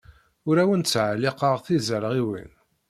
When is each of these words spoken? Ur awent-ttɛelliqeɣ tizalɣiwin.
Ur 0.49 0.57
awent-ttɛelliqeɣ 0.63 1.55
tizalɣiwin. 1.65 2.51